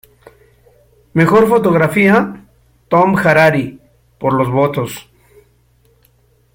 [1.13, 2.47] Mejor Fotografía:
[2.87, 3.79] Tom Harari,
[4.19, 5.11] por Los votos.